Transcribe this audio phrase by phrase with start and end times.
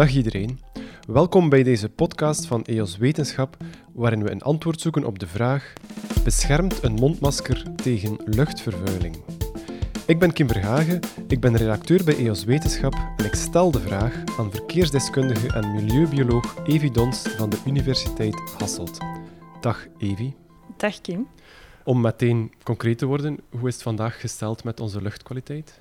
[0.00, 0.58] Dag iedereen.
[1.08, 3.56] Welkom bij deze podcast van EOS Wetenschap,
[3.92, 5.72] waarin we een antwoord zoeken op de vraag:
[6.24, 9.16] Beschermt een mondmasker tegen luchtvervuiling?
[10.06, 14.24] Ik ben Kim Verhagen, ik ben redacteur bij EOS Wetenschap en ik stel de vraag
[14.38, 18.98] aan verkeersdeskundige en milieubioloog Evi Dons van de Universiteit Hasselt.
[19.60, 20.34] Dag Evi.
[20.76, 21.28] Dag Kim.
[21.84, 25.80] Om meteen concreet te worden, hoe is het vandaag gesteld met onze luchtkwaliteit?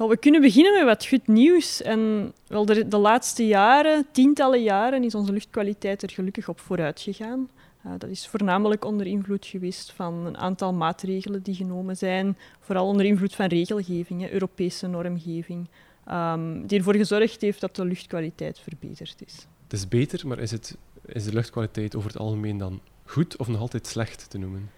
[0.00, 1.82] Wel, we kunnen beginnen met wat goed nieuws.
[1.82, 7.00] En wel de, de laatste jaren, tientallen jaren, is onze luchtkwaliteit er gelukkig op vooruit
[7.00, 7.50] gegaan.
[7.86, 12.86] Uh, dat is voornamelijk onder invloed geweest van een aantal maatregelen die genomen zijn, vooral
[12.86, 15.68] onder invloed van regelgeving, hè, Europese normgeving,
[16.10, 19.46] um, die ervoor gezorgd heeft dat de luchtkwaliteit verbeterd is.
[19.62, 23.48] Het is beter, maar is, het, is de luchtkwaliteit over het algemeen dan goed of
[23.48, 24.70] nog altijd slecht te noemen?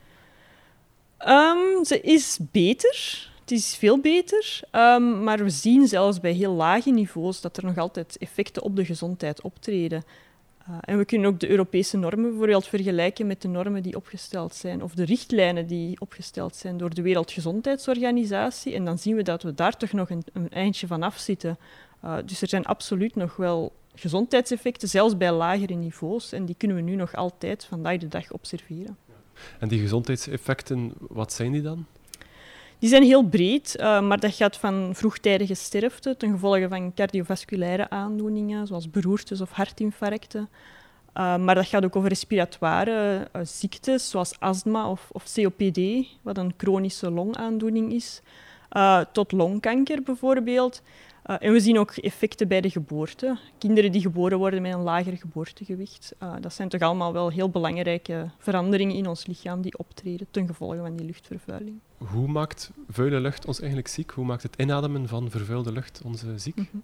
[1.26, 3.30] Um, ze is beter.
[3.42, 7.64] Het is veel beter, um, maar we zien zelfs bij heel lage niveaus dat er
[7.64, 10.04] nog altijd effecten op de gezondheid optreden.
[10.68, 14.54] Uh, en we kunnen ook de Europese normen bijvoorbeeld vergelijken met de normen die opgesteld
[14.54, 18.74] zijn, of de richtlijnen die opgesteld zijn door de Wereldgezondheidsorganisatie.
[18.74, 21.58] En dan zien we dat we daar toch nog een, een eindje van zitten.
[22.04, 26.32] Uh, dus er zijn absoluut nog wel gezondheidseffecten, zelfs bij lagere niveaus.
[26.32, 28.96] En die kunnen we nu nog altijd vandaag de dag observeren.
[29.58, 31.86] En die gezondheidseffecten, wat zijn die dan?
[32.82, 37.90] Die zijn heel breed, uh, maar dat gaat van vroegtijdige sterfte ten gevolge van cardiovasculaire
[37.90, 40.48] aandoeningen, zoals beroertes of hartinfarcten.
[41.16, 45.80] Uh, maar dat gaat ook over respiratoire uh, ziektes, zoals astma of, of, COPD,
[46.22, 48.20] wat een chronische longaandoening is,
[49.12, 50.82] tot longkanker bijvoorbeeld.
[51.26, 53.38] Uh, en we zien ook effecten bij de geboorte.
[53.58, 56.14] Kinderen die geboren worden met een lager geboortegewicht.
[56.22, 60.46] Uh, dat zijn toch allemaal wel heel belangrijke veranderingen in ons lichaam die optreden ten
[60.46, 61.78] gevolge van die luchtvervuiling.
[61.98, 64.10] Hoe maakt vuile lucht ons eigenlijk ziek?
[64.10, 66.56] Hoe maakt het inademen van vervuilde lucht ons ziek?
[66.56, 66.82] Mm -hmm.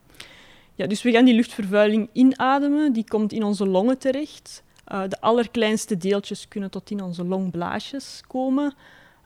[0.78, 2.92] Ja, dus we gaan die luchtvervuiling inademen.
[2.92, 4.62] Die komt in onze longen terecht.
[4.92, 8.74] Uh, de allerkleinste deeltjes kunnen tot in onze longblaasjes komen.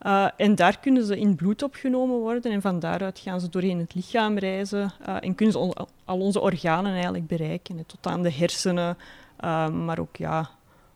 [0.06, 3.78] Uh, en daar kunnen ze in bloed opgenomen worden en van daaruit gaan ze doorheen
[3.78, 8.32] het lichaam reizen uh, en kunnen ze al onze organen eigenlijk bereiken, tot aan de
[8.32, 8.96] hersenen,
[9.44, 10.50] uh, maar ook ja,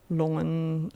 [0.06, 0.90] longen,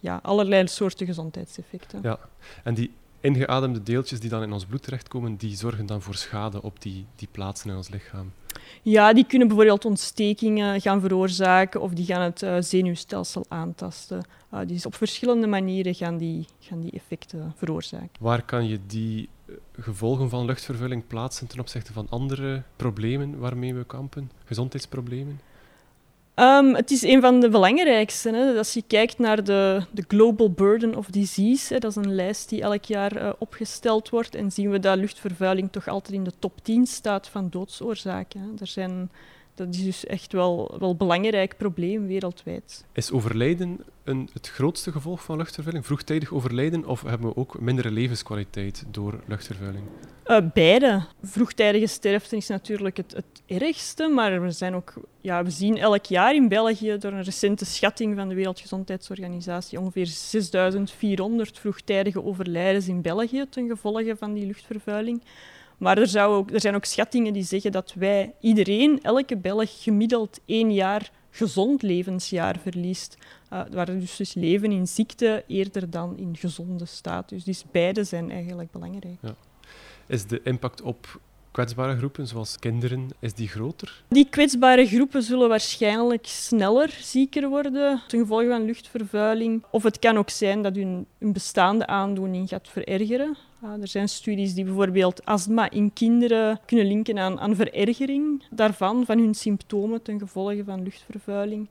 [0.00, 1.98] ja, allerlei soorten gezondheidseffecten.
[2.02, 2.18] Ja,
[2.64, 2.92] en die
[3.26, 7.06] ingeademde deeltjes die dan in ons bloed terechtkomen, die zorgen dan voor schade op die,
[7.16, 8.32] die plaatsen in ons lichaam?
[8.82, 14.26] Ja, die kunnen bijvoorbeeld ontstekingen gaan veroorzaken of die gaan het uh, zenuwstelsel aantasten.
[14.54, 18.10] Uh, dus op verschillende manieren gaan die, gaan die effecten veroorzaken.
[18.20, 19.28] Waar kan je die
[19.80, 25.40] gevolgen van luchtvervuiling plaatsen ten opzichte van andere problemen waarmee we kampen, gezondheidsproblemen?
[26.40, 28.30] Um, het is een van de belangrijkste.
[28.30, 28.58] Hè.
[28.58, 32.48] Als je kijkt naar de, de Global Burden of Disease, hè, dat is een lijst
[32.48, 36.32] die elk jaar uh, opgesteld wordt, en zien we dat luchtvervuiling toch altijd in de
[36.38, 38.40] top 10 staat van doodsoorzaken.
[38.40, 38.46] Hè.
[38.60, 39.10] Er zijn
[39.56, 42.84] dat is dus echt wel, wel een belangrijk probleem wereldwijd.
[42.92, 45.86] Is overlijden een, het grootste gevolg van luchtvervuiling?
[45.86, 49.84] Vroegtijdig overlijden of hebben we ook mindere levenskwaliteit door luchtvervuiling?
[50.26, 51.02] Uh, beide.
[51.22, 56.04] Vroegtijdige sterfte is natuurlijk het, het ergste, maar we, zijn ook, ja, we zien elk
[56.04, 63.02] jaar in België door een recente schatting van de Wereldgezondheidsorganisatie ongeveer 6400 vroegtijdige overlijdens in
[63.02, 65.22] België ten gevolge van die luchtvervuiling.
[65.76, 69.82] Maar er, zou ook, er zijn ook schattingen die zeggen dat wij, iedereen, elke Belg,
[69.82, 73.16] gemiddeld één jaar gezond levensjaar verliest.
[73.52, 77.28] Uh, waar dus, dus leven in ziekte eerder dan in gezonde staat.
[77.28, 79.18] Dus, dus beide zijn eigenlijk belangrijk.
[79.20, 79.34] Ja.
[80.06, 81.20] Is de impact op
[81.50, 84.04] kwetsbare groepen, zoals kinderen, is die groter?
[84.08, 89.64] Die kwetsbare groepen zullen waarschijnlijk sneller zieker worden ten gevolge van luchtvervuiling.
[89.70, 93.36] Of het kan ook zijn dat hun, hun bestaande aandoening gaat verergeren.
[93.80, 99.34] Er zijn studies die bijvoorbeeld astma in kinderen kunnen linken aan, verergering daarvan, van hun
[99.34, 101.68] symptomen ten gevolge van luchtvervuiling.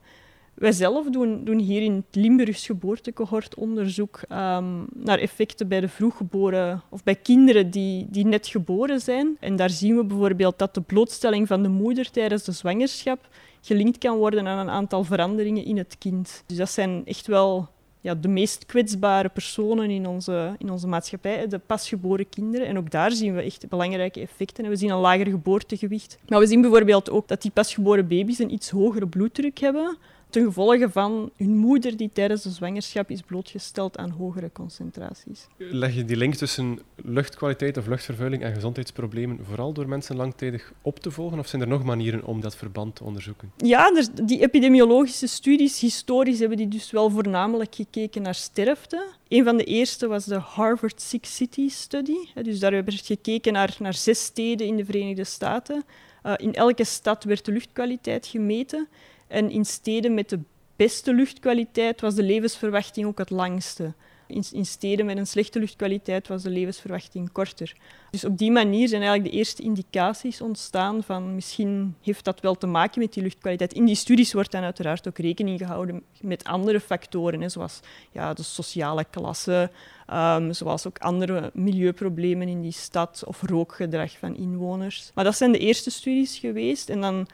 [0.54, 5.88] Wij zelf doen, doen hier in het Limburgs geboortecohort onderzoek um, naar effecten bij de
[5.88, 9.36] vroeggeboren of bij kinderen die, die net geboren zijn.
[9.40, 13.28] En daar zien we bijvoorbeeld dat de blootstelling van de moeder tijdens de zwangerschap
[13.60, 16.42] gelinkt kan worden aan een aantal veranderingen in het kind.
[16.46, 17.68] Dus dat zijn echt wel
[18.06, 22.66] ja, de meest kwetsbare personen in onze, in onze maatschappij, de pasgeboren kinderen.
[22.66, 24.68] En ook daar zien we echt belangrijke effecten.
[24.68, 26.18] We zien een lager geboortegewicht.
[26.28, 29.96] Maar we zien bijvoorbeeld ook dat die pasgeboren baby's een iets hogere bloeddruk hebben
[30.36, 35.46] ten gevolge van hun moeder die tijdens de zwangerschap is blootgesteld aan hogere concentraties.
[35.56, 40.98] Leg je die link tussen luchtkwaliteit of luchtvervuiling en gezondheidsproblemen vooral door mensen langtijdig op
[40.98, 41.38] te volgen?
[41.38, 43.52] Of zijn er nog manieren om dat verband te onderzoeken?
[43.56, 49.06] Ja, die epidemiologische studies, historisch hebben die dus wel voornamelijk gekeken naar sterfte.
[49.28, 52.18] Een van de eerste was de Harvard Six Cities Study.
[52.42, 55.84] Dus daar hebben we gekeken naar, naar zes steden in de Verenigde Staten.
[56.26, 58.88] Uh, in elke stad werd de luchtkwaliteit gemeten.
[59.26, 60.40] En in steden met de
[60.76, 63.94] beste luchtkwaliteit was de levensverwachting ook het langste.
[64.28, 67.76] In, steden met een slechte luchtkwaliteit was de levensverwachting korter.
[68.10, 72.54] Dus op die manier zijn eigenlijk de eerste indicaties ontstaan van misschien heeft dat wel
[72.54, 73.72] te maken met die luchtkwaliteit.
[73.72, 77.80] In die studies wordt dan uiteraard ook rekening gehouden met andere factoren, zoals
[78.12, 79.70] ja, de sociale klasse,
[80.12, 85.10] um, zoals ook andere milieuproblemen in die stad of rookgedrag van inwoners.
[85.14, 86.90] Maar dat zijn de eerste studies geweest.
[86.90, 87.26] En dan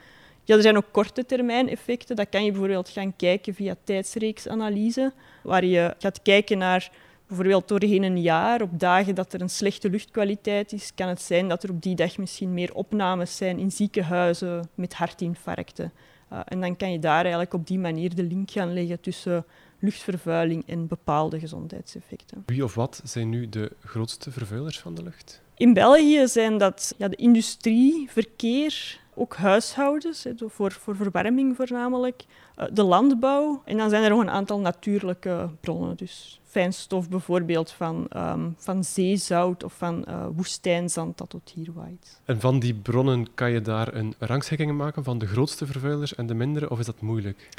[0.43, 2.15] ja, er zijn ook korte termijn effecten.
[2.15, 5.13] Dat kan je bijvoorbeeld gaan kijken via tijdsreeksanalyse,
[5.43, 6.91] waar je gaat kijken naar
[7.27, 11.47] bijvoorbeeld doorheen een jaar, op dagen dat er een slechte luchtkwaliteit is, kan het zijn
[11.47, 15.91] dat er op die dag misschien meer opnames zijn in ziekenhuizen met hartinfarcten.
[16.33, 19.45] Uh, en dan kan je daar eigenlijk op die manier de link gaan leggen tussen
[19.79, 22.43] luchtvervuiling en bepaalde gezondheidseffecten.
[22.45, 25.41] Wie of wat zijn nu de grootste vervuilers van de lucht?
[25.55, 32.25] In België zijn dat ja, de industrie, verkeer, ook huishoudens, voor, voor verwarming voornamelijk,
[32.55, 33.61] eh, de landbouw.
[33.65, 35.97] En dan zijn er nog een aantal natuurlijke bronnen.
[35.97, 42.21] Dus fijnstof bijvoorbeeld van, um, van zeezout of van uh, woestijnzand dat tot hier waait.
[42.25, 46.25] En van die bronnen kan je daar een rangschikking maken van de grootste vervuilers en
[46.25, 47.49] de mindere, of is dat moeilijk?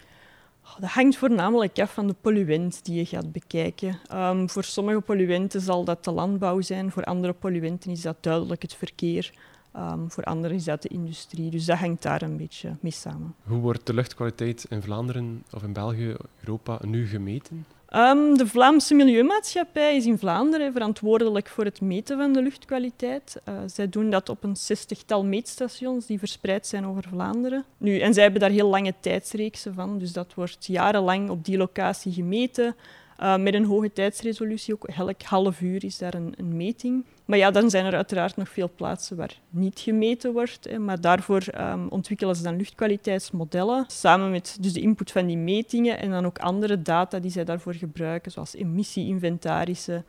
[0.65, 3.99] Oh, dat hangt voornamelijk af van de polluent die je gaat bekijken.
[4.13, 8.63] Um, voor sommige polluenten zal dat de landbouw zijn, voor andere polluenten is dat duidelijk
[8.63, 9.33] het verkeer.
[9.77, 11.51] Um, voor anderen is dat de industrie.
[11.51, 13.35] Dus dat hangt daar een beetje mee samen.
[13.43, 17.67] Hoe wordt de luchtkwaliteit in Vlaanderen of in België, Europa, nu gemeten?
[17.97, 23.41] Um, de Vlaamse Milieumaatschappij is in Vlaanderen verantwoordelijk voor het meten van de luchtkwaliteit.
[23.49, 27.65] Uh, zij doen dat op een zestigtal meetstations die verspreid zijn over Vlaanderen.
[27.79, 31.57] Nu, en zij hebben daar heel lange tijdsreeksen van, dus dat wordt jarenlang op die
[31.57, 32.77] locatie gemeten.
[33.21, 37.05] Uh, met een hoge tijdsresolutie, ook elk half uur is daar een, een, meting.
[37.25, 40.65] Maar ja, dan zijn er uiteraard nog veel plaatsen waar niet gemeten wordt.
[40.71, 45.37] Hè, maar daarvoor um, ontwikkelen ze dan luchtkwaliteitsmodellen, samen met dus de input van die
[45.37, 50.05] metingen en dan ook andere data die zij daarvoor gebruiken, zoals emissieinventarissen,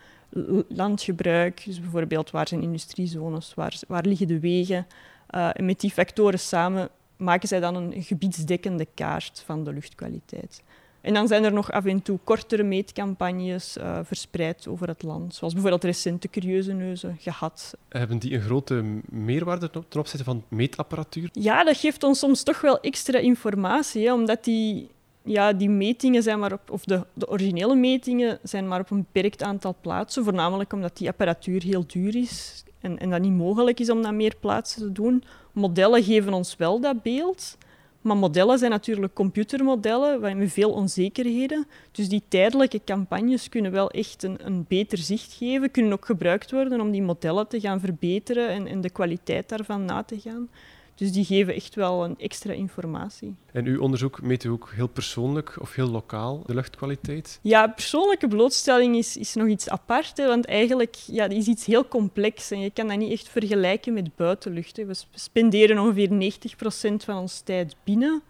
[0.68, 4.88] landgebruik, dus bijvoorbeeld waar zijn industriezones, waar, waar liggen de wegen.
[5.36, 10.64] Uh, en met die factoren samen maken zij dan een gebiedsdekkende kaart van de luchtkwaliteit.
[11.06, 15.36] En dan zijn er nog af en toe kortere meetcampagnes uh, verspreid over het land,
[15.36, 17.78] zoals bijvoorbeeld recente curieuze neuzen gehad.
[17.90, 21.30] Hebben die een grote meerwaarde ten opzichte van meetapparatuur?
[21.32, 24.90] Ja, dat geeft ons soms toch wel extra informatie, hè, omdat die,
[25.24, 29.06] ja, die metingen zijn maar op, of de, de originele metingen zijn maar op een
[29.12, 33.80] beperkt aantal plaatsen, voornamelijk omdat die apparatuur heel duur is en, en dat niet mogelijk
[33.80, 35.24] is om dat meer plaatsen te doen.
[35.52, 37.58] Modellen geven ons wel dat beeld,
[38.06, 41.68] maar modellen zijn natuurlijk computermodellen met veel onzekerheden.
[41.92, 46.52] Dus die tijdelijke campagnes kunnen wel echt een, een beter zicht geven, kunnen ook gebruikt
[46.52, 50.50] worden om die modellen te gaan verbeteren en, en de kwaliteit daarvan na te gaan.
[50.96, 53.36] Dus die geven echt wel een extra informatie.
[53.52, 57.40] En uw onderzoek meet u ook heel persoonlijk of heel lokaal de luchtkwaliteit?
[57.42, 61.88] Ja, persoonlijke blootstelling is, is nog iets apart, hè, want eigenlijk ja, is iets heel
[61.88, 64.78] complex en je kan dat niet echt vergelijken met buitenlucht.
[64.78, 64.86] Hè.
[64.86, 68.22] We spenderen ongeveer 90% van onze tijd binnen.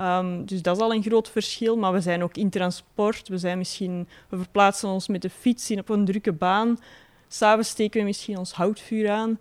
[0.00, 3.28] Um, dus dat is al een groot verschil, maar we zijn ook in transport.
[3.28, 6.78] We, zijn misschien, we verplaatsen ons met de fiets in op een drukke baan.
[7.28, 9.38] S'avonds steken we misschien ons houtvuur aan.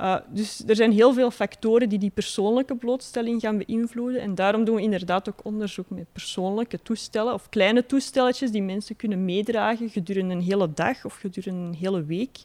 [0.00, 4.20] Uh, dus er zijn heel veel factoren die die persoonlijke blootstelling gaan beïnvloeden.
[4.20, 8.96] En daarom doen we inderdaad ook onderzoek met persoonlijke toestellen of kleine toestelletjes die mensen
[8.96, 12.38] kunnen meedragen gedurende een hele dag of gedurende een hele week.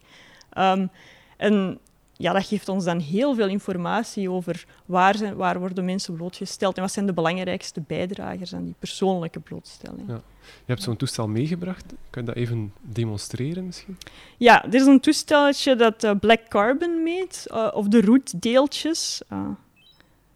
[1.37, 1.79] En
[2.17, 6.75] ja, dat geeft ons dan heel veel informatie over waar, zijn, waar worden mensen blootgesteld
[6.75, 10.07] en wat zijn de belangrijkste bijdragers aan die persoonlijke blootstelling.
[10.07, 10.21] Ja.
[10.41, 11.85] Je hebt zo'n toestel meegebracht.
[12.09, 13.97] Kan je dat even demonstreren misschien?
[14.37, 19.21] Ja, dit is een toestelletje dat uh, black carbon meet, uh, of de roetdeeltjes.
[19.31, 19.47] Uh,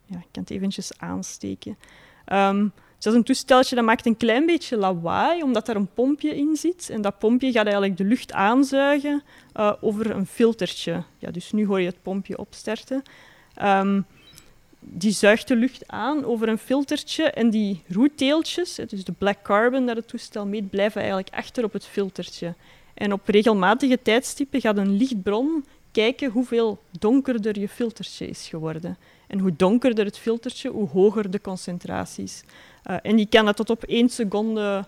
[0.05, 1.77] ja, ik kan het eventjes aansteken.
[2.33, 5.93] Um, dus dat is een toesteltje dat maakt een klein beetje lawaai, omdat er een
[5.93, 6.89] pompje in zit.
[6.89, 9.23] En dat pompje gaat eigenlijk de lucht aanzuigen
[9.55, 11.03] uh, over een filtertje.
[11.17, 13.03] Ja, dus nu hoor je het pompje opstarten.
[13.63, 14.05] Um,
[14.79, 19.85] die zuigt de lucht aan over een filtertje en die roetdeeltjes, dus de black carbon
[19.85, 22.53] dat het toestel meet, blijven eigenlijk achter op het filtertje.
[22.93, 28.97] En op regelmatige tijdstippen gaat een lichtbron kijken hoeveel donkerder je filtertje is geworden.
[29.29, 32.43] En hoe donkerder het filtertje, hoe hoger de concentraties.
[32.89, 34.85] Uh, en die kan dat tot op één seconde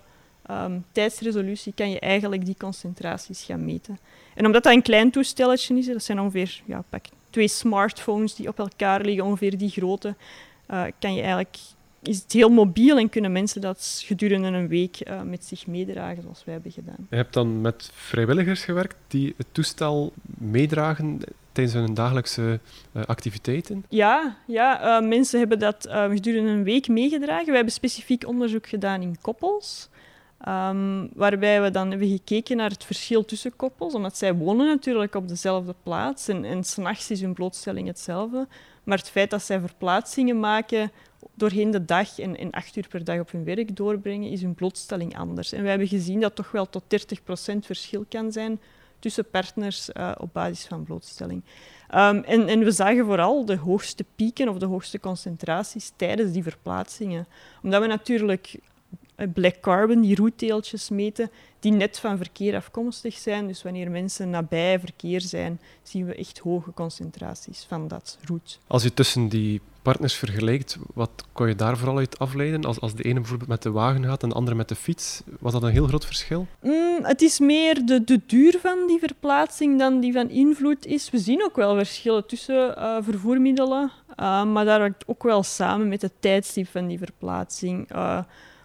[0.52, 4.00] um, tijdsresolutie kan je eigenlijk die concentraties gaan meten.
[4.36, 8.48] En omdat dat een klein toestelletje is, dat zijn ongeveer ja, pak twee smartphones die
[8.48, 10.16] op elkaar liggen, ongeveer die grootte,
[10.72, 11.58] uh, kan je eigenlijk,
[12.01, 16.22] is het heel mobiel en kunnen mensen dat gedurende een week uh, met zich meedragen,
[16.22, 17.08] zoals wij hebben gedaan.
[17.10, 21.20] Je hebt dan met vrijwilligers gewerkt die het toestel meedragen
[21.51, 22.60] tijdens hun dagelijkse
[22.93, 23.86] uh, activiteiten?
[23.89, 27.46] Ja, ja uh, mensen hebben dat gedurende een week meegedragen.
[27.46, 29.89] We hebben specifiek onderzoek gedaan in koppels.
[30.48, 35.15] Um, waarbij we dan hebben gekeken naar het verschil tussen koppels, omdat zij wonen natuurlijk
[35.15, 38.48] op dezelfde plaats en, en s'nachts is hun blootstelling hetzelfde.
[38.84, 40.91] Maar het feit dat zij verplaatsingen maken
[41.34, 44.54] doorheen de dag en, en acht uur per dag op hun werk doorbrengen, is hun
[44.54, 45.51] blootstelling anders.
[45.51, 48.60] En we hebben gezien dat toch wel tot 30% verschil kan zijn
[49.00, 51.44] tussen partners uh, op basis van blootstelling.
[51.94, 56.44] Um, en, en, we zagen vooral de hoogste pieken of de hoogste concentraties tijdens die
[56.44, 57.28] verplaatsingen.
[57.63, 58.60] Omdat we natuurlijk
[59.16, 63.48] eh, black carbon, die roetdeeltjes meten, die net van verkeer afkomstig zijn.
[63.48, 68.60] Dus wanneer mensen nabij verkeer zijn, zien we echt hoge concentraties van dat roet.
[68.68, 72.66] Als je tussen die partners vergelijkt, wat kon je daar vooral uit afleiden?
[72.66, 75.22] Als, als de ene bijvoorbeeld met de wagen gaat en de andere met de fiets,
[75.40, 76.48] was dat een heel groot verschil?
[76.62, 81.10] Mm, het is meer de, de duur van die verplaatsing dan die van invloed is.
[81.10, 85.88] We zien ook wel verschillen tussen uh, vervoermiddelen, uh, maar daar hangt ook wel samen
[85.88, 87.96] met het tijdstip van die verplaatsing.
[87.96, 88.20] Uh,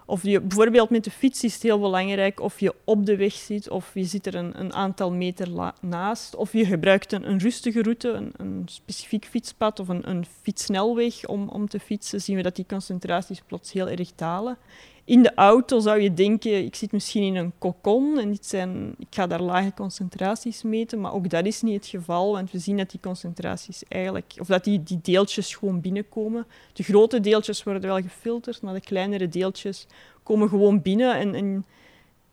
[0.07, 3.33] of je bijvoorbeeld met de fiets is het heel belangrijk of je op de weg
[3.33, 6.35] zit of je zit er een, een aantal meter naast.
[6.37, 11.49] Of je gebruikt een, rustige route, een, een, specifiek fietspad of een, een fietssnelweg om,
[11.49, 12.21] om te fietsen.
[12.21, 14.59] Zien we dat die concentraties plots heel erg dalen.
[15.07, 18.95] In de auto zou je denken, ik zit misschien in een kokon en dit zijn,
[18.99, 22.59] ik ga daar lage concentraties meten, maar ook dat is niet het geval, want we
[22.59, 26.47] zien dat die concentraties eigenlijk, of dat die, die deeltjes gewoon binnenkomen.
[26.73, 29.87] De grote deeltjes worden wel gefilterd, maar de kleinere deeltjes
[30.23, 31.65] komen gewoon binnen en, en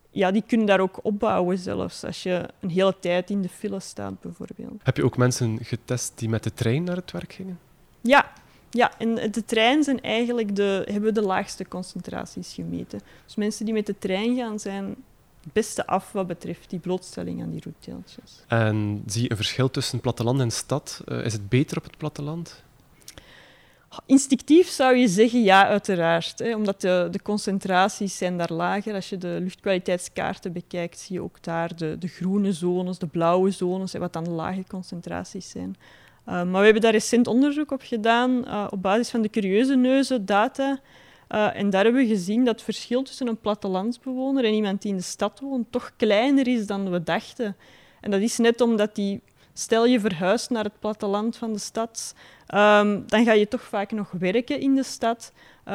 [0.10, 3.80] ja, die kunnen daar ook opbouwen zelfs, als je een hele tijd in de file
[3.80, 4.82] staat bijvoorbeeld.
[4.84, 7.60] Heb je ook mensen getest die met de trein naar het werk gingen?
[8.02, 8.34] Ja,
[8.74, 13.02] ja, en de trein zijn eigenlijk de, hebben de laagste concentraties gemeten.
[13.26, 14.86] Dus mensen die met de trein gaan, zijn
[15.44, 18.44] het beste af wat betreft die blootstelling aan die roetdeeltjes.
[18.48, 21.02] En zie je een verschil tussen platteland en stad?
[21.06, 22.64] Uh, is het beter op het platteland?
[24.06, 26.40] Instinctief zou je zeggen ja, uiteraard.
[26.40, 28.94] Hè, omdat de, de, concentraties zijn daar lager.
[28.94, 33.52] Als je de luchtkwaliteitskaarten bekijkt, zie je ook daar de, de groene zones, de blauwe
[33.52, 35.76] zones, wat dan lage concentraties zijn.
[36.28, 39.76] Uh, maar we hebben daar recent onderzoek op gedaan uh, op basis van de curieuze
[39.76, 40.80] neuzen data.
[41.30, 44.92] Uh, en daar hebben we gezien dat het verschil tussen een plattelandsbewoner en iemand die
[44.92, 47.56] in de stad woont toch kleiner is dan we dachten.
[48.02, 49.22] En dat is net omdat die,
[49.54, 52.16] stel je verhuist naar het platteland van de stad,
[52.56, 55.34] um, dan ga je toch vaak nog werken in de stad.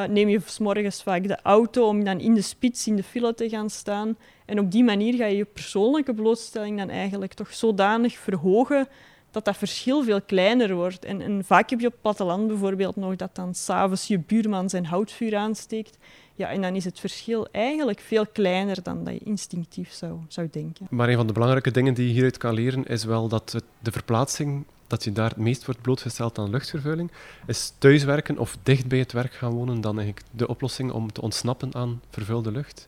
[0.09, 3.33] neem je s morgens vaak de auto om dan in de spits in de file
[3.33, 4.17] te gaan staan.
[4.45, 8.87] En op die manier ga je je persoonlijke blootstelling dan eigenlijk toch zodanig verhogen
[9.31, 11.05] dat dat verschil veel kleiner wordt.
[11.05, 14.69] En, en vaak heb je op het platteland bijvoorbeeld nog dat dan s'avonds je buurman
[14.69, 15.97] zijn houtvuur aansteekt.
[16.35, 20.47] Ja, en dan is het verschil eigenlijk veel kleiner dan dat je instinctief zou, zou
[20.51, 20.87] denken.
[20.89, 23.63] Maar een van de belangrijke dingen die je hieruit kan leren is wel dat het,
[23.79, 27.11] de verplaatsing, dat je daar het meest wordt blootgesteld aan luchtvervuiling,
[27.47, 31.21] is thuiswerken of dicht bij het werk gaan wonen dan eigenlijk de oplossing om te
[31.21, 32.87] ontsnappen aan vervuilde lucht?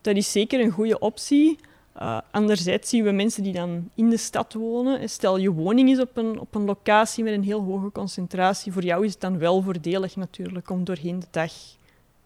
[0.00, 1.58] Dat is zeker een goede optie.
[2.02, 5.08] Uh, anderzijds zien we mensen die dan in de stad wonen.
[5.08, 8.72] Stel je woning is op een, op een locatie met een heel hoge concentratie.
[8.72, 11.52] Voor jou is het dan wel voordelig natuurlijk om doorheen de dag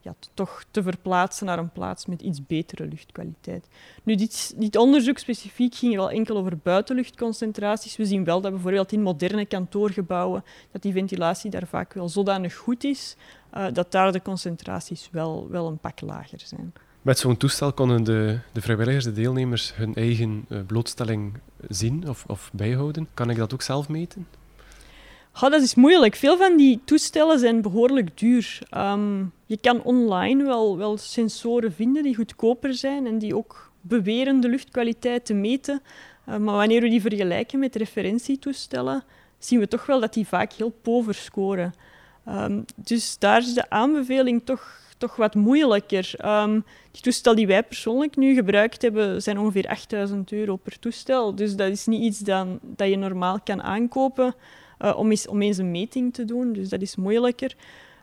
[0.01, 3.69] ja, toch te verplaatsen naar een plaats met iets betere luchtkwaliteit.
[4.03, 7.97] Nu, dit, onderzoek specifiek ging wel enkel over buitenluchtconcentraties.
[7.97, 12.55] We zien wel dat bijvoorbeeld in moderne kantoorgebouwen dat die ventilatie daar vaak wel zodanig
[12.55, 13.17] goed is
[13.57, 16.73] uh, dat daar de concentraties wel, wel een pak lager zijn.
[17.05, 21.33] Met zo'n toestel konden de, de, vrijwilligers, de deelnemers, hun eigen uh, blootstelling
[21.69, 23.09] zien of, of, bijhouden.
[23.15, 24.27] Kan ik dat ook zelf meten?
[25.35, 26.15] Oh, dat is moeilijk.
[26.15, 28.59] Veel van die toestellen zijn behoorlijk duur.
[28.77, 34.41] Um, je kan online wel, wel sensoren vinden die goedkoper zijn en die ook beweren
[34.41, 35.83] de luchtkwaliteit te meten.
[36.29, 39.05] Uh, maar wanneer we die vergelijken met referentietoestellen,
[39.39, 41.75] zien we toch wel dat die vaak heel pover scoren.
[42.29, 46.15] Um, dus daar is de aanbeveling toch toch wat moeilijker.
[46.25, 51.35] Um, die toestel die wij persoonlijk nu gebruikt hebben, zijn ongeveer 8000 euro per toestel.
[51.35, 54.35] Dus dat is niet iets dan, dat je normaal kan aankopen
[54.81, 56.53] uh, om, eens, om eens een meting te doen.
[56.53, 57.55] Dus dat is moeilijker.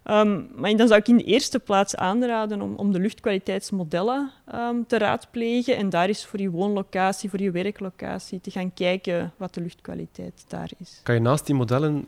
[0.03, 4.85] Um, maar dan zou ik in de eerste plaats aanraden om, om de luchtkwaliteitsmodellen um,
[4.87, 9.53] te raadplegen en daar is voor je woonlocatie, voor je werklocatie te gaan kijken wat
[9.53, 10.99] de luchtkwaliteit daar is.
[11.03, 12.05] Kan je naast die modellen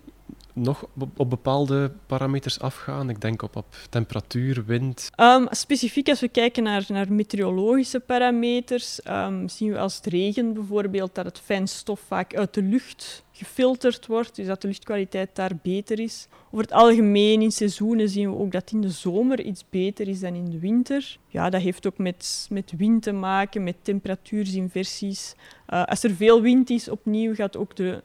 [0.53, 0.85] nog
[1.17, 3.09] op bepaalde parameters afgaan?
[3.09, 5.09] Ik denk op, op temperatuur, wind.
[5.17, 10.53] Um, specifiek als we kijken naar, naar meteorologische parameters, um, zien we als het regen
[10.53, 15.51] bijvoorbeeld dat het fijnstof vaak uit de lucht gefilterd wordt, dus dat de luchtkwaliteit daar
[15.61, 16.27] beter is.
[16.51, 20.19] Over het algemeen in seizoenen zien we ook dat in de zomer iets beter is
[20.19, 21.17] dan in de winter.
[21.27, 25.35] Ja, dat heeft ook met, met wind te maken, met temperatuursinversies.
[25.69, 28.03] Uh, als er veel wind is, opnieuw gaat ook de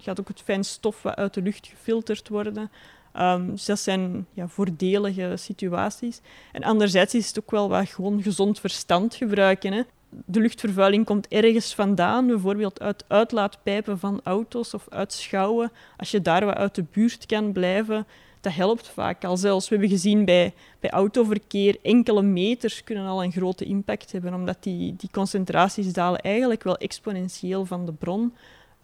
[0.00, 2.70] gaat ook het fijn stof wat uit de lucht gefilterd worden.
[3.16, 6.20] Um, dus dat zijn ja, voordelige situaties.
[6.52, 9.72] En anderzijds is het ook wel wat gewoon gezond verstand gebruiken.
[9.72, 9.82] Hè.
[10.10, 15.72] De luchtvervuiling komt ergens vandaan, bijvoorbeeld uit uitlaatpijpen van auto's of uit schouwen.
[15.96, 18.06] Als je daar wat uit de buurt kan blijven,
[18.40, 19.36] dat helpt vaak al.
[19.36, 24.34] Zelfs we hebben gezien bij, bij autoverkeer, enkele meters kunnen al een grote impact hebben,
[24.34, 28.32] omdat die, die concentraties dalen eigenlijk wel exponentieel van de bron.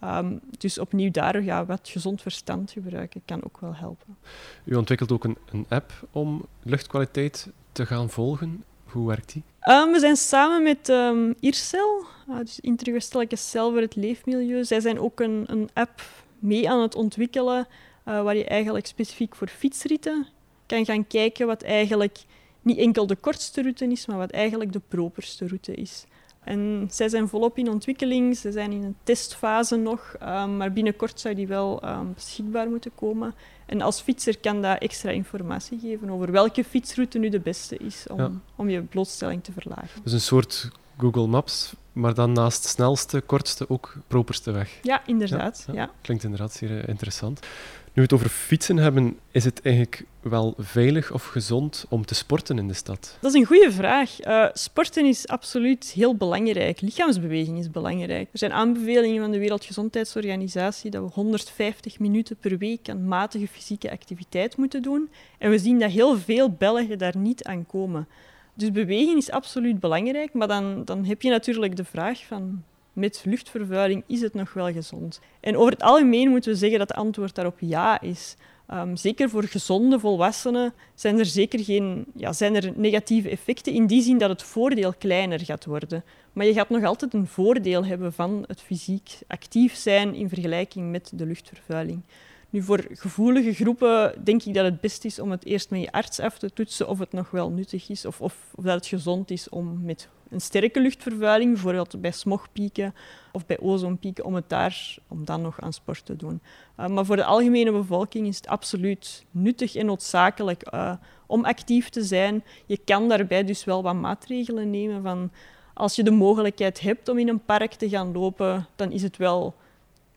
[0.05, 4.17] Um, dus opnieuw daar ja, wat gezond verstand gebruiken kan ook wel helpen.
[4.63, 8.63] U ontwikkelt ook een, een app om luchtkwaliteit te gaan volgen.
[8.85, 9.43] Hoe werkt die?
[9.69, 14.63] Um, we zijn samen met um, IRCEL, uh, dus Interwestelijke Cel voor het Leefmilieu.
[14.63, 16.01] Zij zijn ook een, een app
[16.39, 17.67] mee aan het ontwikkelen
[18.07, 20.27] uh, waar je eigenlijk specifiek voor fietsritten
[20.65, 22.23] kan gaan kijken wat eigenlijk
[22.61, 26.05] niet enkel de kortste route is, maar wat eigenlijk de properste route is.
[26.45, 31.19] En zij zijn volop in ontwikkeling, ze zijn in een testfase nog, um, maar binnenkort
[31.19, 33.33] zou die wel um, beschikbaar moeten komen.
[33.65, 38.05] En als fietser kan dat extra informatie geven over welke fietsroute nu de beste is
[38.09, 38.31] om, ja.
[38.55, 40.03] om je blootstelling te verlagen.
[40.03, 44.79] Dus een soort Google Maps, maar dan naast snelste, kortste ook properste weg.
[44.81, 45.63] Ja, inderdaad.
[45.67, 45.91] Ja, ja.
[46.01, 47.39] Klinkt inderdaad zeer uh, interessant.
[47.95, 52.15] Nu we het over fietsen hebben, is het eigenlijk wel veilig of gezond om te
[52.15, 53.17] sporten in de stad?
[53.21, 54.25] Dat is een goede vraag.
[54.25, 56.81] Uh, sporten is absoluut heel belangrijk.
[56.81, 58.29] Lichaamsbeweging is belangrijk.
[58.31, 63.91] Er zijn aanbevelingen van de Wereldgezondheidsorganisatie dat we 150 minuten per week aan matige fysieke
[63.91, 65.09] activiteit moeten doen.
[65.37, 68.07] En we zien dat heel veel Belgen daar niet aan komen.
[68.53, 72.63] Dus bewegen is absoluut belangrijk, maar dan, dan heb je natuurlijk de vraag van
[72.95, 75.19] met luchtvervuiling is het nog wel gezond?
[75.39, 78.35] En over het algemeen moeten we zeggen dat het antwoord daarop ja is.
[78.73, 83.87] Um, zeker voor gezonde volwassenen zijn er zeker geen ja, zijn er negatieve effecten in
[83.87, 86.03] die zin dat het voordeel kleiner gaat worden.
[86.33, 90.91] Maar je gaat nog altijd een voordeel hebben van het fysiek actief zijn in vergelijking
[90.91, 92.01] met de luchtvervuiling.
[92.55, 95.91] Nu, voor gevoelige groepen denk ik dat het best is om het eerst met je
[95.91, 99.31] arts af te toetsen of het nog wel nuttig is of, of, dat het gezond
[99.31, 102.95] is om met een sterke luchtvervuiling, bijvoorbeeld bij smogpieken
[103.31, 106.41] of bij ozonpieken, om, het daar, om dan nog aan sport te doen.
[106.79, 110.93] Uh, maar voor de algemene bevolking is het absoluut nuttig en noodzakelijk uh,
[111.25, 112.43] om actief te zijn.
[112.65, 115.31] Je kan daarbij dus wel wat maatregelen nemen van
[115.73, 119.17] als je de mogelijkheid hebt om in een park te gaan lopen, dan is het
[119.17, 119.55] wel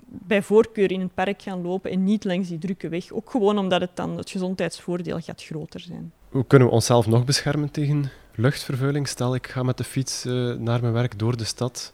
[0.09, 3.13] bij voorkeur in het park gaan lopen en niet langs die drukke weg.
[3.13, 6.13] Ook gewoon omdat het dan het gezondheidsvoordeel gaat groter zijn.
[6.29, 9.09] Hoe kunnen we onszelf nog beschermen tegen luchtvervuiling?
[9.09, 11.93] Stel, ik ga met de fiets uh, naar mijn werk door de stad.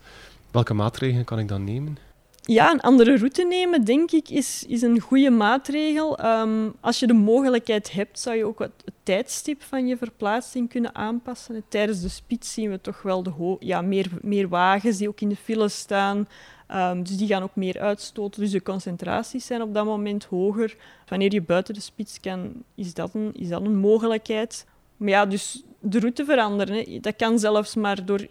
[0.50, 1.98] Welke maatregelen kan ik dan nemen?
[2.46, 6.24] Ja, een andere route nemen, denk ik, is, is een goede maatregel.
[6.24, 10.68] Um, als je de mogelijkheid hebt, zou je ook het, het tijdstip van je verplaatsing
[10.68, 11.62] kunnen aanpassen.
[11.68, 15.28] Tijdens de spits zien we toch wel de ja, meer, meer wagens die ook in
[15.28, 16.28] de file staan.
[16.74, 18.40] Um, dus die gaan ook meer uitstoten.
[18.40, 20.76] Dus de concentraties zijn op dat moment hoger.
[21.06, 24.66] Wanneer je buiten de spits kan, is dat een, is dat een mogelijkheid.
[24.96, 27.02] Maar ja, dus de route veranderen.
[27.02, 28.26] Dat kan zelfs maar door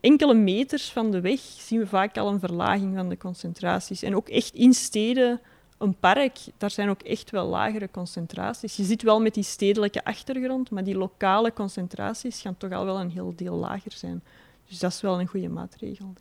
[0.00, 4.02] enkele meters van de weg zien we vaak al een verlaging van de concentraties.
[4.02, 5.40] En ook echt in steden,
[5.78, 8.76] een park, daar zijn ook echt wel lagere concentraties.
[8.76, 13.00] Je zit wel met die stedelijke achtergrond, maar die lokale concentraties gaan toch al wel
[13.00, 14.22] een heel deel lager zijn.
[14.68, 16.12] Dus dat is wel een goede maatregel.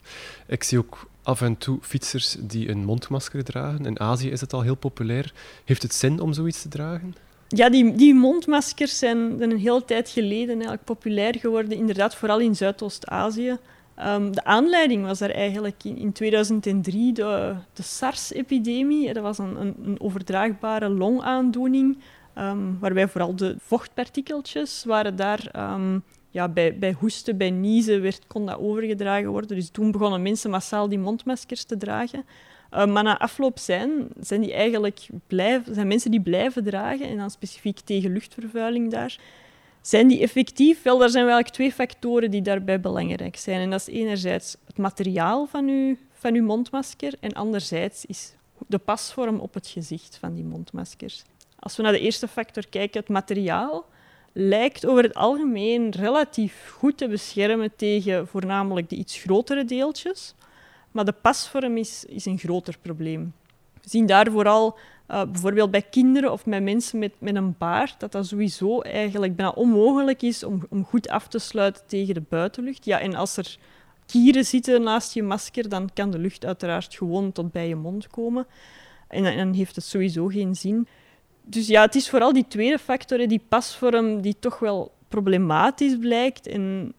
[0.47, 3.85] Ik zie ook af en toe fietsers die een mondmasker dragen.
[3.85, 5.33] In Azië is het al heel populair.
[5.65, 7.15] Heeft het zin om zoiets te dragen?
[7.47, 12.55] Ja, die, die mondmaskers zijn, een hele tijd geleden eigenlijk populair geworden, inderdaad, vooral in
[12.55, 13.57] Zuidoost-Azië.
[14.05, 19.13] Um, de aanleiding was daar eigenlijk in, in 2003 de, de SARS-epidemie.
[19.13, 21.97] Dat was een, een, een overdraagbare longaandoening,
[22.37, 28.27] um, waarbij vooral de vochtpartikeltjes waren daar um, ja, bij, bij hoesten, bij niezen werd,
[28.27, 29.57] kon dat overgedragen worden.
[29.57, 32.25] Dus toen begonnen mensen massaal die mondmaskers te dragen.
[32.73, 37.17] Uh, maar na afloop zijn, zijn, die eigenlijk blijven, zijn mensen die blijven dragen, en
[37.17, 39.17] dan specifiek tegen luchtvervuiling daar,
[39.81, 40.81] zijn die effectief?
[40.81, 43.61] Wel, daar zijn wel twee factoren die daarbij belangrijk zijn.
[43.61, 48.33] En dat is enerzijds het materiaal van uw, van uw mondmasker en anderzijds is
[48.67, 51.23] de pasvorm op het gezicht van die mondmaskers.
[51.59, 53.85] Als we naar de eerste factor kijken, het materiaal,
[54.39, 60.35] lijkt over het algemeen relatief goed te beschermen tegen voornamelijk de iets grotere deeltjes.
[60.91, 63.33] Maar de pasvorm is, is een groter probleem.
[63.73, 67.99] We zien daar vooral uh, bijvoorbeeld bij kinderen of bij mensen met, met een baard,
[67.99, 72.23] dat dat sowieso eigenlijk bijna onmogelijk is om, om goed af te sluiten tegen de
[72.29, 72.85] buitenlucht.
[72.85, 73.57] Ja, en als er
[74.05, 78.07] kieren zitten naast je masker, dan kan de lucht uiteraard gewoon tot bij je mond
[78.07, 78.47] komen.
[79.07, 80.87] En dan heeft het sowieso geen zin
[81.49, 86.47] dus ja, het is vooral die tweede factor, die pasvorm, die toch wel problematisch blijkt.
[86.47, 86.93] En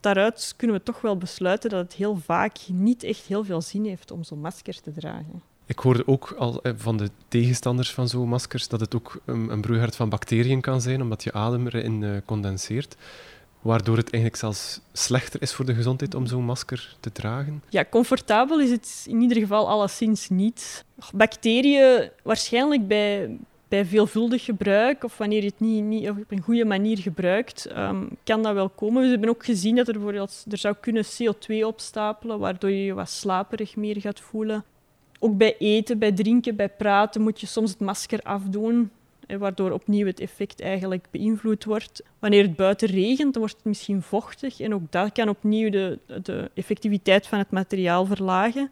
[0.00, 3.84] daaruit kunnen we toch wel besluiten dat het heel vaak niet echt heel veel zin
[3.84, 5.42] heeft om zo'n masker te dragen.
[5.66, 9.60] Ik hoorde ook al eh, van de tegenstanders van zo'n maskers dat het ook een,
[9.60, 12.96] broeihard van bacteriën kan zijn, omdat je adem erin uh, condenseert.
[13.60, 17.62] Waardoor het eigenlijk zelfs slechter is voor de gezondheid om zo'n masker te dragen?
[17.68, 20.84] Ja, comfortabel is het in ieder geval alleszins niet.
[21.14, 23.38] Bacteriën, waarschijnlijk bij,
[23.74, 28.08] bij veelvuldig gebruik of wanneer je het niet, niet op een goede manier gebruikt, um,
[28.24, 29.02] kan dat wel komen.
[29.02, 32.94] We hebben ook gezien dat er bijvoorbeeld er zou kunnen CO2 opstapelen, waardoor je je
[32.94, 34.64] wat slaperig meer gaat voelen.
[35.18, 38.90] Ook bij eten, bij drinken, bij praten moet je soms het masker afdoen,
[39.38, 42.02] waardoor opnieuw het effect eigenlijk beïnvloed wordt.
[42.18, 45.98] Wanneer het buiten regent, dan wordt het misschien vochtig en ook dat kan opnieuw de,
[46.22, 48.70] de effectiviteit van het materiaal verlagen.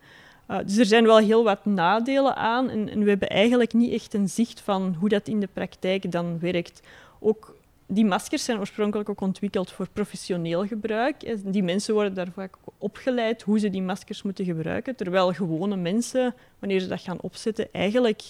[0.50, 3.92] Uh, dus er zijn wel heel wat nadelen aan en, en, we hebben eigenlijk niet
[3.92, 6.80] echt een zicht van hoe dat in de praktijk dan werkt.
[7.20, 11.36] Ook die maskers zijn oorspronkelijk ook ontwikkeld voor professioneel gebruik.
[11.44, 16.34] Die mensen worden daar vaak opgeleid hoe ze die maskers moeten gebruiken, terwijl gewone mensen,
[16.58, 18.22] wanneer ze dat gaan opzetten, eigenlijk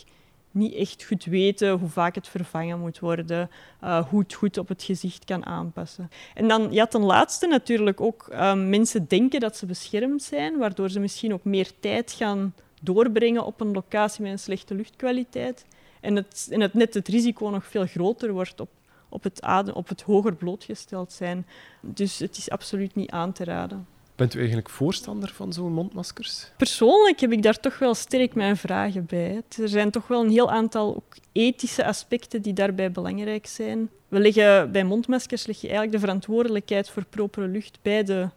[0.54, 3.50] niet echt goed weten hoe vaak het vervangen moet worden,
[3.84, 6.10] uh, hoe het goed op het gezicht kan aanpassen.
[6.34, 10.90] En dan, ja, ten laatste natuurlijk ook uh, mensen denken dat ze beschermd zijn, waardoor
[10.90, 15.64] ze misschien ook meer tijd gaan doorbrengen op een locatie met een slechte luchtkwaliteit.
[16.00, 18.70] En het, het net het risico nog veel groter wordt op,
[19.08, 21.46] op, het adem, op het hoger blootgesteld zijn.
[21.80, 23.86] Dus het is absoluut niet aan te raden.
[24.22, 26.50] Bent u eigenlijk voorstander van zo'n mondmaskers?
[26.56, 29.42] Persoonlijk heb ik daar toch wel sterk mijn vragen bij.
[29.60, 33.90] Er zijn toch wel een heel aantal ook ethische aspecten die daarbij belangrijk zijn.
[34.08, 38.28] We leggen, bij mondmaskers leg je eigenlijk de verantwoordelijkheid voor propere lucht bij de,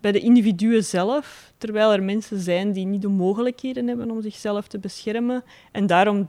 [0.00, 4.66] bij de individuen zelf, terwijl er mensen zijn die niet de mogelijkheden hebben om zichzelf
[4.66, 6.28] te beschermen en daarom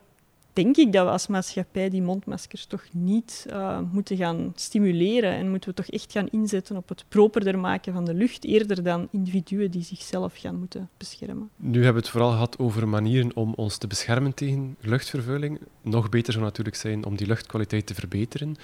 [0.56, 5.50] denk ik dat we als maatschappij die mondmaskers toch niet uh, moeten gaan stimuleren en
[5.50, 9.08] moeten we toch echt gaan inzetten op het properder maken van de lucht, eerder dan
[9.12, 11.50] individuen die zichzelf gaan moeten beschermen.
[11.56, 15.60] Nu hebben we het vooral gehad over manieren om ons te beschermen tegen luchtvervuiling.
[15.82, 18.56] Nog beter zou natuurlijk zijn om die luchtkwaliteit te verbeteren.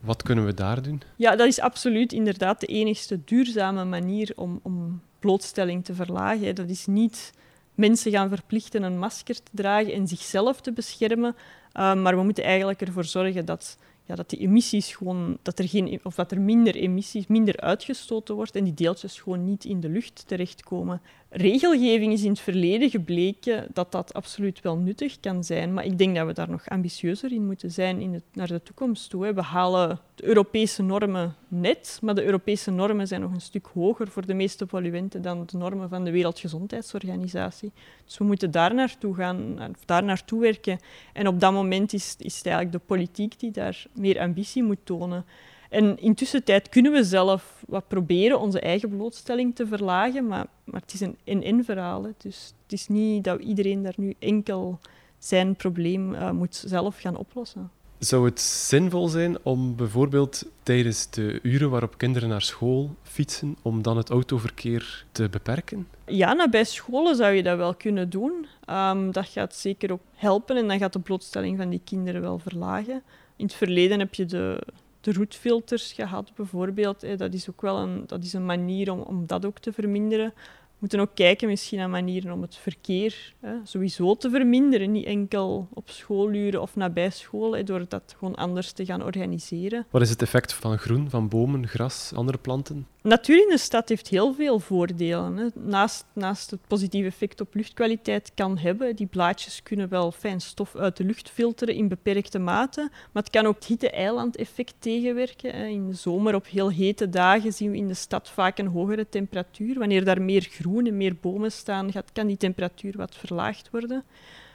[0.00, 1.02] Wat kunnen we daar doen?
[1.16, 6.54] Ja, dat is absoluut inderdaad de enigste duurzame manier om, om blootstelling te verlagen.
[6.54, 7.32] Dat is niet
[7.78, 11.36] mensen gaan verplichten een masker te dragen en zichzelf te beschermen.
[11.74, 15.68] Uh, maar we moeten eigenlijk ervoor zorgen dat, ja, dat die emissies gewoon, dat er,
[15.68, 19.80] geen, of dat er minder emissies, minder uitgestoten wordt en die deeltjes gewoon niet in
[19.80, 21.00] de lucht terechtkomen.
[21.30, 25.98] Regelgeving is in het verleden gebleken dat dat absoluut wel nuttig kan zijn, maar ik
[25.98, 29.32] denk dat we daar nog ambitieuzer in moeten zijn in naar de toekomst toe.
[29.32, 34.08] We halen de Europese normen net, maar de Europese normen zijn nog een stuk hoger
[34.08, 37.72] voor de meeste polluenten dan de normen van de Wereldgezondheidsorganisatie.
[38.04, 40.78] Dus we moeten daar naartoe gaan, daar naartoe werken.
[41.12, 44.84] En op dat moment is, is het eigenlijk de politiek die daar meer ambitie moet
[44.84, 45.24] tonen.
[45.68, 50.80] En intussen tijd kunnen we zelf wat proberen onze eigen blootstelling te verlagen, maar, maar
[50.80, 52.02] het is een in-in verhaal.
[52.02, 52.10] Hè.
[52.18, 54.78] Dus het is niet dat iedereen daar nu enkel
[55.18, 57.70] zijn probleem uh, moet zelf gaan oplossen.
[57.98, 63.82] Zou het zinvol zijn om bijvoorbeeld tijdens de uren waarop kinderen naar school fietsen, om
[63.82, 65.88] dan het autoverkeer te beperken?
[66.06, 68.46] Ja, nou, bij scholen zou je dat wel kunnen doen.
[68.70, 72.38] Um, dat gaat zeker ook helpen en dan gaat de blootstelling van die kinderen wel
[72.38, 73.02] verlagen.
[73.36, 74.62] In het verleden heb je de,
[75.00, 77.18] de roetfilters gehad, bijvoorbeeld.
[77.18, 80.32] Dat is ook wel een, dat is een manier om, om dat ook te verminderen.
[80.78, 84.92] We moeten ook kijken misschien naar manieren om het verkeer hè, sowieso te verminderen.
[84.92, 89.86] Niet enkel op schooluren of nabij school, hè, door dat gewoon anders te gaan organiseren.
[89.90, 92.86] Wat is het effect van groen, van bomen, gras, andere planten?
[93.02, 95.36] Natuur in de stad heeft heel veel voordelen.
[95.36, 95.46] Hè.
[95.54, 100.76] Naast, naast het positieve effect op luchtkwaliteit kan hebben, die blaadjes kunnen wel fijn stof
[100.76, 105.54] uit de lucht filteren in beperkte mate, maar het kan ook het hitte-eiland-effect tegenwerken.
[105.54, 105.66] Hè.
[105.66, 109.08] In de zomer op heel hete dagen zien we in de stad vaak een hogere
[109.08, 109.78] temperatuur.
[109.78, 114.04] Wanneer daar meer groen meer bomen staan, gaat, kan die temperatuur wat verlaagd worden.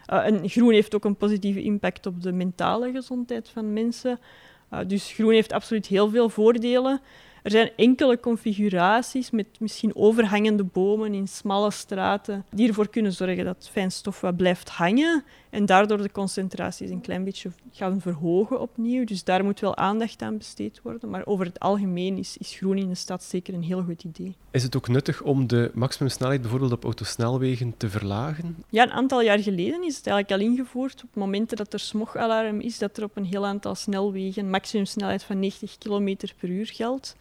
[0.06, 4.20] En groen heeft ook een positieve impact op de mentale gezondheid van mensen.
[4.74, 7.02] Uh, dus groen heeft absoluut heel veel voordelen.
[7.44, 13.46] Er zijn enkele configuraties met misschien overhangende bomen in smalle straten die ervoor kunnen zorgen
[13.46, 19.06] dat fijnstof wat blijft hangen en daardoor de concentraties een klein beetje gaan verhogen opnieuw.
[19.06, 21.10] Dus daar moet wel aandacht aan besteed worden.
[21.10, 24.36] Maar over het algemeen is, is groen in de stad zeker een heel goed idee.
[24.52, 28.64] Is het ook nuttig om de maximumsnelheid bijvoorbeeld op autosnelwegen te verlagen?
[28.70, 31.04] Ja, een aantal jaar geleden is het eigenlijk al ingevoerd.
[31.04, 35.40] Op momenten dat er smogalarm is, dat er op een heel aantal snelwegen maximumsnelheid van
[35.40, 37.16] 90 km per uur geldt.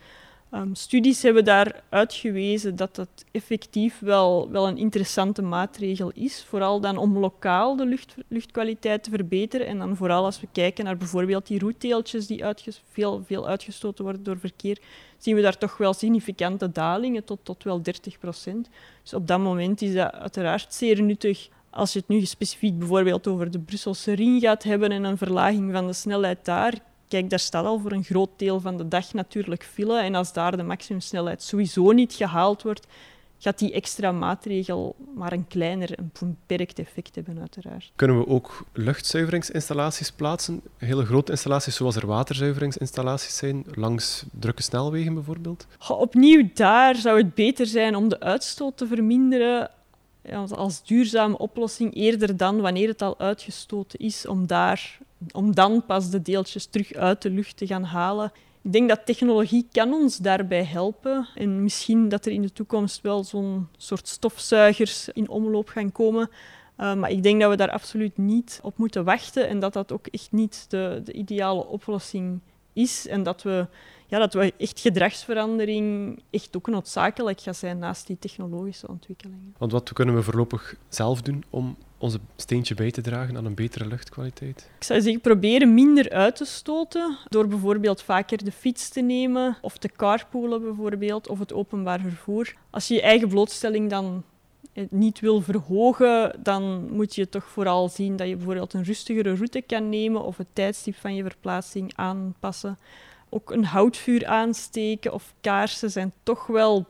[0.54, 6.44] Um, studies hebben daar uitgewezen dat dat effectief wel, wel een interessante maatregel is.
[6.48, 9.66] Vooral dan om lokaal de lucht, luchtkwaliteit te verbeteren.
[9.66, 12.44] En dan vooral als we kijken naar bijvoorbeeld die roetdeeltjes die
[12.90, 14.78] veel, veel uitgestoten worden door verkeer,
[15.18, 18.68] zien we daar toch wel significante dalingen tot, tot wel 30 procent.
[19.02, 23.26] Dus op dat moment is dat uiteraard zeer nuttig Als je het nu specifiek bijvoorbeeld
[23.26, 26.74] over de Brusselse ring gaat hebben en een verlaging van de snelheid daar,
[27.12, 30.00] kijk, daar staat al voor een groot deel van de dag natuurlijk file.
[30.00, 32.86] En als daar de maximumsnelheid sowieso niet gehaald wordt,
[33.38, 37.92] gaat die extra maatregel maar een kleiner, een beperkt effect hebben, uiteraard.
[37.96, 40.62] Kunnen we ook luchtzuiveringsinstallaties plaatsen?
[40.76, 45.66] Hele grote installaties, zoals er waterzuiveringsinstallaties zijn, langs drukke snelwegen bijvoorbeeld?
[45.88, 49.70] opnieuw, daar zou het beter zijn om de uitstoot te verminderen
[50.50, 54.98] als duurzame oplossing, eerder dan wanneer het al uitgestoten is, om, daar,
[55.32, 58.32] om dan pas de deeltjes terug uit de lucht te gaan halen.
[58.62, 61.28] Ik denk dat technologie kan ons daarbij helpen.
[61.34, 66.30] En misschien dat er in de toekomst wel zo'n soort stofzuigers in omloop gaan komen.
[66.78, 69.92] Uh, maar ik denk dat we daar absoluut niet op moeten wachten en dat dat
[69.92, 72.40] ook echt niet de, de ideale oplossing
[72.72, 73.06] is.
[73.06, 73.66] En dat we,
[74.06, 79.54] ja, dat we echt gedragsverandering echt ook noodzakelijk gaat zijn naast die technologische ontwikkelingen.
[79.58, 83.54] Want wat kunnen we voorlopig zelf doen om onze steentje bij te dragen aan een
[83.54, 84.70] betere luchtkwaliteit?
[84.78, 89.56] Ik zou zeggen, proberen minder uit te stoten door bijvoorbeeld vaker de fiets te nemen
[89.60, 92.54] of te carpoolen bijvoorbeeld, of het openbaar vervoer.
[92.70, 94.22] Als je je eigen blootstelling dan
[94.90, 99.60] niet wil verhogen, dan moet je toch vooral zien dat je bijvoorbeeld een rustigere route
[99.60, 102.78] kan nemen of het tijdstip van je verplaatsing aanpassen.
[103.28, 106.86] Ook een houtvuur aansteken of kaarsen zijn toch wel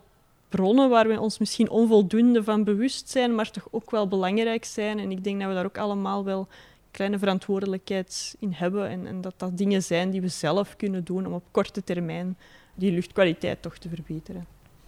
[0.53, 4.99] bronnen waar we ons misschien onvoldoende van bewust zijn, maar toch ook wel belangrijk zijn.
[4.99, 6.49] En ik denk dat we daar ook allemaal wel
[6.91, 11.27] kleine verantwoordelijkheid in hebben en, en dat dat dingen zijn die we zelf kunnen doen
[11.27, 12.37] om op korte termijn
[12.75, 14.47] die luchtkwaliteit toch te verbeteren.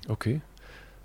[0.09, 0.41] Oké,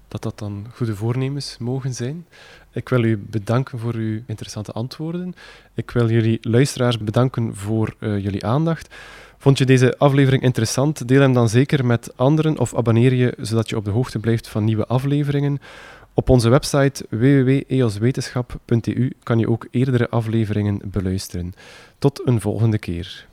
[0.08, 2.28] dat dat dan goede voornemens mogen zijn.
[2.72, 5.34] Ik wil u bedanken voor uw interessante antwoorden.
[5.74, 8.96] Ik wil jullie luisteraars bedanken voor uh, jullie aandacht.
[9.42, 11.08] Vond je deze aflevering interessant?
[11.08, 14.48] Deel hem dan zeker met anderen of abonneer je zodat je op de hoogte blijft
[14.48, 15.60] van nieuwe afleveringen.
[16.14, 21.54] Op onze website www.eoswetenschap.eu kan je ook eerdere afleveringen beluisteren.
[22.00, 23.28] Tot een volgende keer.